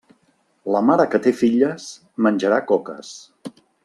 La 0.75 0.79
mare 0.85 1.05
que 1.11 1.19
té 1.27 1.33
filles 1.41 1.85
menjarà 2.29 2.57
coques. 2.73 3.13